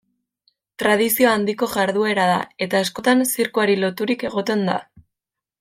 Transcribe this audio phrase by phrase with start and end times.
[0.83, 4.83] Tradizio handiko jarduera da eta, askotan, zirkuari loturik egoten da.